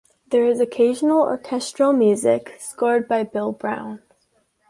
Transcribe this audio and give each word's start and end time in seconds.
There 0.29 0.47
is 0.47 0.59
occasional 0.59 1.19
orchestral 1.21 1.93
music, 1.93 2.55
scored 2.57 3.07
by 3.07 3.21
Bill 3.21 3.51
Brown. 3.51 4.01